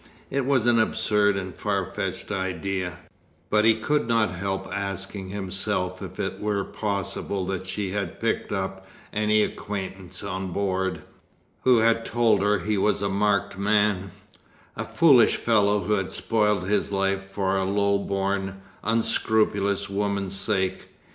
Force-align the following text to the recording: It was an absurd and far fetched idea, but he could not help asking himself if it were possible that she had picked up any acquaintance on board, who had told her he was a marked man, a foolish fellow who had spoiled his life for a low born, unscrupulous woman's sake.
It 0.31 0.47
was 0.47 0.65
an 0.65 0.79
absurd 0.79 1.37
and 1.37 1.55
far 1.55 1.85
fetched 1.85 2.31
idea, 2.31 2.97
but 3.51 3.65
he 3.65 3.75
could 3.75 4.07
not 4.07 4.31
help 4.33 4.67
asking 4.73 5.29
himself 5.29 6.01
if 6.01 6.19
it 6.19 6.39
were 6.39 6.63
possible 6.63 7.45
that 7.45 7.67
she 7.67 7.91
had 7.91 8.19
picked 8.19 8.51
up 8.51 8.87
any 9.13 9.43
acquaintance 9.43 10.23
on 10.23 10.47
board, 10.51 11.03
who 11.65 11.77
had 11.77 12.03
told 12.03 12.41
her 12.41 12.57
he 12.61 12.79
was 12.79 13.03
a 13.03 13.09
marked 13.09 13.59
man, 13.59 14.09
a 14.75 14.85
foolish 14.85 15.35
fellow 15.35 15.81
who 15.81 15.93
had 15.93 16.11
spoiled 16.11 16.67
his 16.67 16.91
life 16.91 17.25
for 17.29 17.55
a 17.55 17.63
low 17.63 17.99
born, 17.99 18.59
unscrupulous 18.83 19.87
woman's 19.87 20.35
sake. 20.35 20.87